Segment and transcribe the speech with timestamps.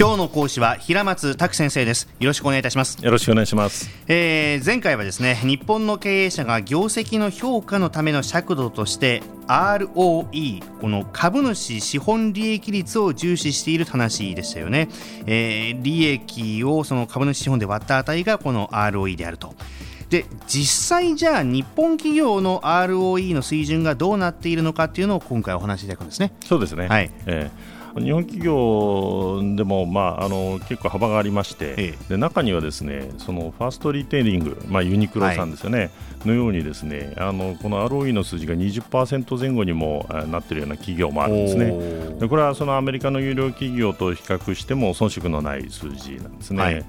[0.00, 2.08] 今日の講師は平松卓先生です。
[2.20, 3.04] よろしくお願いいたします。
[3.04, 14.88] よろしくお願いします、えー、前回はですね日本の経営者が業績の評価のための尺度として ROE この株主資本利益率を重視している話でしたよね、
[15.26, 19.54] えー、利益をその株主資本で割った値がこの ROE であると
[20.10, 26.32] で実際じゃあ日本企業の ROE の水準がどうなっているのかっていうのを今回お話しいただくんですね。
[26.44, 26.88] そうですね。
[26.88, 35.84] はい、えー日本企業でも、まあ、あの結構幅がありまして、ええ、で中にはですねそのファーストリテイリング、まあ、ユニクロさんですよね、は
[36.24, 42.18] い、のようにですねあのこの ROE の数字が20%前後にもなっているような企業もあるんですね。
[42.20, 46.62] でこれはそのアメリカの有料企業と比較しても遜色のない数字なんですね。
[46.62, 46.84] はい、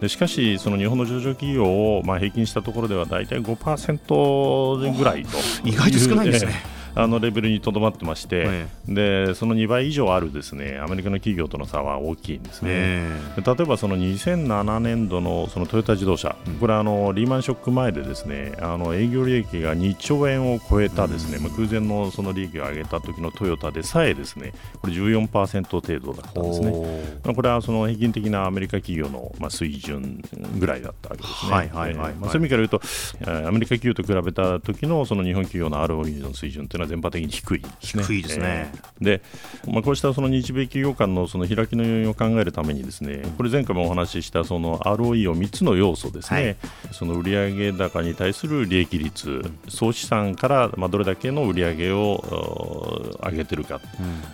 [0.00, 6.73] でしかし、その日本の上場企業をまあ平均したところでは大体5%前ぐらいと意外と少ないですね。
[6.94, 13.02] あのレベルにとどまってまして、でその2倍以上あるですねアメリカの企業との差は大きいんですね。
[13.36, 27.20] 例えばその2007年度のそのトヨタ自動車、これはあのリーマンショック前でですねあの営業利益が2兆円を超えたですね、まあ、空前のその利益を上げた時のトヨタでさえですねこれ14%程度だったんですね。
[27.24, 30.22] まあ、これはその平均的なアメリカ企業のまあ水準
[30.58, 31.52] ぐらいだったわけですね。
[31.52, 37.60] はいはいはい、まあ、そういう意味から言うとアメリカ企業と比べた時のその日本企業の ROE の水準というのはは全般的に低い。
[37.60, 38.04] ですね。
[38.04, 38.72] 低いですね。
[38.72, 39.22] えー、で、
[39.66, 53.80] まあ、こうしたその日米企業間のその開きの要因を考えるためにですね、これ前回もお話ししたその ROE を3つの要素ですね、はい、その売上高に対する利益率、総資産からまあどれだけの売上を上げてるか、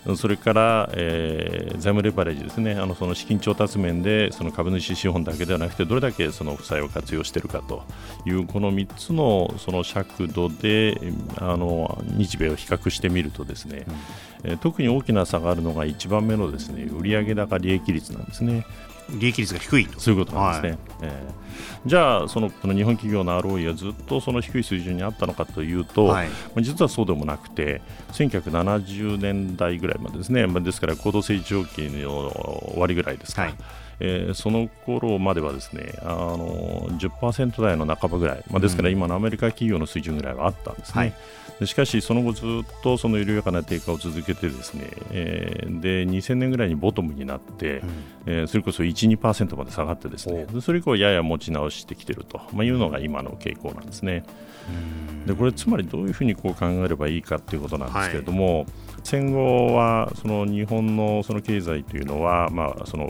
[0.06, 7.84] うん、それから、えー、財務レバレッジですね、あのその資金調達面でその株主資本だけではなくてどれだけその負債を活用しているかと
[8.26, 10.98] いうこの3つのその尺度で
[11.38, 13.84] あの日米を比較してみるとですね、
[14.44, 18.66] うん、えー、特に大きな差があるのが1番目のですね売上高利益率なんですね。
[19.19, 19.98] 利益率が低いと。
[19.98, 26.28] そういうことなんですね、はい、えー、じゃあそのこの日本企業の ROE はずっとその低い水準にあったのかというと、はい、
[26.58, 32.30] 実はそうでもなくて1970年代ぐらいまでですね、まあ、ですから高度成長期の
[32.72, 33.55] 終わりぐらいですか、はい
[34.00, 41.14] えー、その頃まではですねあの10%台の半ばぐらい、まあ、ですから今のアメリカ企業の水準ぐらいはあったんですね、
[41.61, 42.46] うん、しかしその後ずっ
[42.83, 47.89] とその緩やかな低下を続けてですね、えー、で2000年ぐらいにボトムになって、うん、
[48.27, 54.24] えー、それこそ1、2%まで下がってですねそれ以降やや持ち直してきていると、まあ、いうのが今の傾向なんですね。
[55.27, 58.66] でこれつまりどういうふうにこう考えればいいかということなんですけれども、はい、
[59.05, 63.08] 戦後はその日本のその経済というのは、まあ、その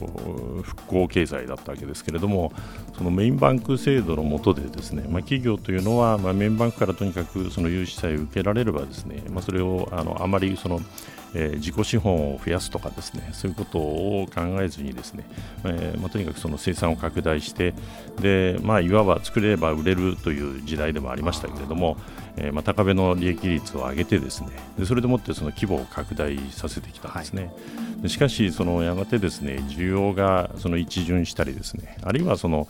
[0.62, 2.52] 復興経済だったわけですけれども
[2.96, 10.80] そのメインバンク制度の下でですね、まあ、企業というのは、まあ、メインバンクからとにかくその融資さえ受けられればですね、まあ、それをあのあまりその
[11.34, 15.24] えー、自己資本を増やすとかですねそういうことを考えずにですね、
[15.64, 17.74] えーまあ、とにかくその生産を拡大して
[18.20, 21.96] で、まあ、いわば作れれば売れるという時代でもありましたけれども、
[22.36, 27.52] えーまあ、高めの利益率を上げてですねでそれでもってその規模を拡大させてきたんですね、
[28.00, 32.68] はい、しかしそのやがてですね需要がその一巡したりですねあるいはその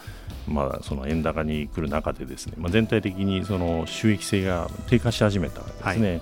[0.48, 6.10] まあ、その円高に来る中でですね、まあ、全体的にその収益性が低下し始めたわけですね。
[6.10, 6.16] は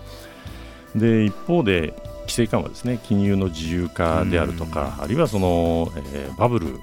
[0.96, 1.94] い、で一方で
[2.28, 6.78] 規制緩和ですね金融の自由化であるとか、あるいはその、えー、バブル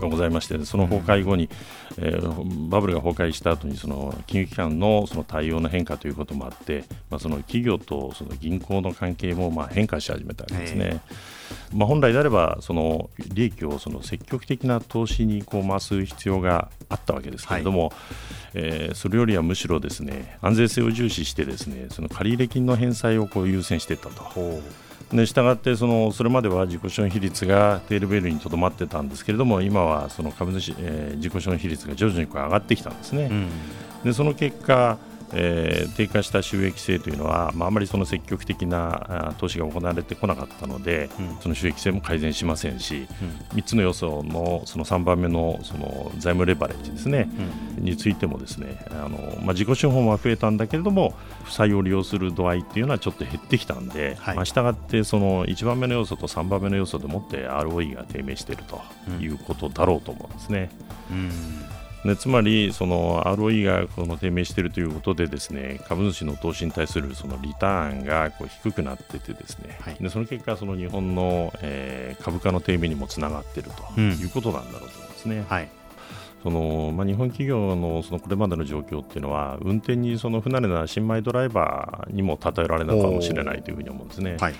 [0.00, 1.48] がございまして、その崩壊後に、
[1.98, 11.00] えー、バブルが崩壊した後にその金融機関のその対応の変化ということもあって、まあ、その企業とその銀行の関係もまあ変化し始めたわけですね。
[11.72, 17.92] まあ、本来であればその利益をその積極的な投資にこう回す必要があったわけですけれども、はい、
[18.54, 24.24] えー、それよりはむしろですね安全性を重視してですねその借入金の返済をこう優先していったと。
[25.16, 33.28] でしたがってそのそれまでは自己資本比率がテールベルにとどまってたんですけれども今はその株主、えー、自己資本比率が徐々にこう上がってきたんですね。
[33.30, 33.48] うん、
[34.04, 34.98] でその結果
[35.36, 43.08] えー、低下した収益性というのは、まあ、あまりその積極的な投資が行われてこなかったので、うん、その収益性も改善しませんし、
[43.52, 58.80] うん、3つの要素のその3番目のその財務レバレッジですね、うん、についてもですねあの、まあ、自己資本は増えたんだけれども負債を利用する度合いっていうのはちょっと減ってきたんで、はい、まあ、従ってその1番目の要素と3番目の要素でもって ROE が低迷していると
[59.20, 60.70] いうことだろうと思うんですね。
[61.10, 61.30] うん。
[62.04, 75.36] でつまりその ROE がこの低迷しているということでですね株主の投資に対するそのリターンがこう低くなっててですね、はい、でその結果その日本の、えー、株価の低迷にもつながっているということなんだろうと思いますね。
[75.38, 75.68] うんはい
[76.44, 84.36] そのまあ、日本企業のそのこれまでの状況っていうのは運転にその不慣れな新米ドライバーにも例えられないかもしれないというふうに思うんですね。
[84.38, 84.54] はい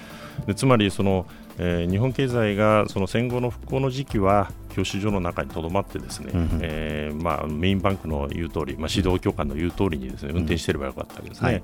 [0.46, 1.26] でつまりその、
[1.58, 11.62] えー、日本経済がその戦後の復興の時期は教習所の中にとどまってですね、うん、えー、まあ、メインバンクの言う通り、まあ、指導教官の言う通りにですね運転してればよかったわけですね、はい、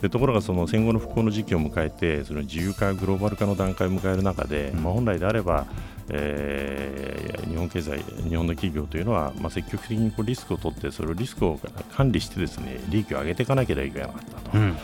[0.00, 5.66] でところがその戦後の復興の時期を迎えてその自由化グローバル化の段階を迎える中で、うん、まあ、本来であれば
[6.14, 7.98] えー、日本経済、
[8.28, 11.58] 日本の企業というのは、まあ、積極的にこうリスクを取って、それをリスクを
[11.96, 14.58] 管理してですね利益を上げていかなければいけなかったと。
[14.58, 14.76] うん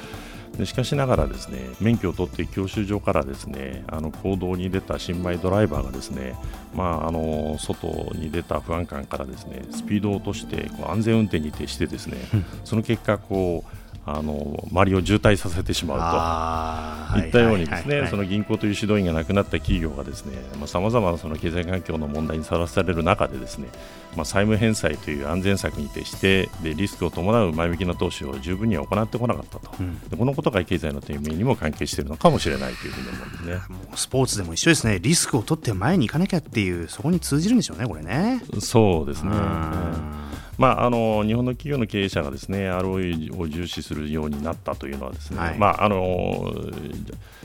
[0.58, 6.34] でしかしながらですね免許を取って教習所からですねあの行動に出た新米ドライバーがですね、
[6.74, 12.16] まあ、あの外に出た不安感からですねスピードを落としてこう安全運転に徹してですね、
[12.64, 16.98] その結果こうあの周りを渋滞させてしまうと。
[17.16, 23.68] いったようにですね、その銀行という指導員が亡くなった企業がですねさまざ、まなその経済環境の問題にさらされる中でですね、
[24.16, 33.76] まあ、債務返済という安全策に徹してでリスクを伴う前向きな投資を十分には行ってこなかったと、うん、このことが経済の低迷にも関係しているのかもしれないというふうに思うんですね。
[33.94, 34.98] スポーツでも一緒ですね。
[35.00, 38.42] リスクを取って前に行かなきゃっていうそこに通じるんでしょうねこれね。
[38.60, 39.30] そうですね。
[40.58, 46.52] まあ、あの日本の企業の経営者がですね ROE を重視するようになったというのはですね、はい、まあ、あの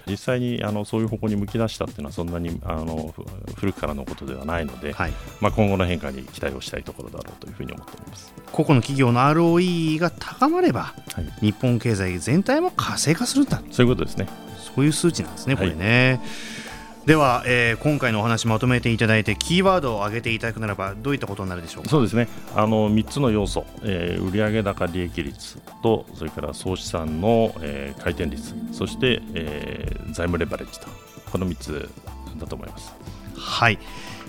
[0.07, 3.13] 実際にあのそういう方向に向き出したっていうのはそんなにあの
[3.55, 8.33] 古くからのことではないので、はい、まあ、今後の変化に期待をしたいところだろうというふうに思っております。
[8.51, 13.61] 個々の企業の ROE が高まれば、はい、日本経済全体も活性化するんだ。
[13.71, 14.27] そういうことですね。
[14.75, 16.19] そういう数値なんですね、これね。
[17.05, 21.89] では、えー、今回のお話まとめていただいてキーワードを挙げていただくならばどういったことになるでしょうか？
[21.89, 22.29] そうですね。
[22.55, 30.87] あの3つの要素、えー、売上高利益率とそれから総資産の、えー、回転率そして、えー、財務レバレッジと
[31.29, 31.89] この3つ
[32.37, 32.93] だと思います。
[33.35, 33.79] はい、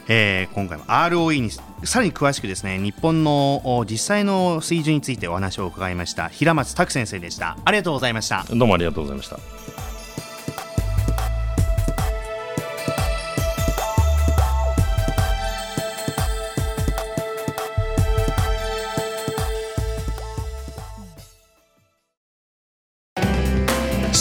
[0.09, 7.57] えー、今回も ROE にさらに詳しくですね日本の実際の水準についてお話を伺いました平松卓先生でした。
[7.65, 8.45] ありがとうございました。
[8.51, 9.39] どうもありがとうございました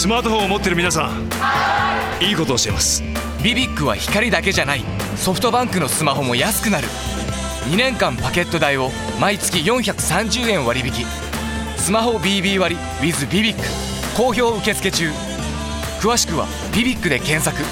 [0.04, 1.30] スマートフォンを持ってる皆さん
[2.22, 3.02] いいことを教えます。
[3.42, 4.84] ビビックは光だけじゃない。
[5.16, 6.90] ソフトバンクのスマホも安くなる。
[7.70, 8.90] 2年間パケット代を
[9.22, 11.06] 毎月430円割引。
[11.78, 13.64] スマホ BB 割 with ビビック
[14.18, 15.10] 好評受付中。
[16.02, 17.64] 詳しくは「ビビック」で検索。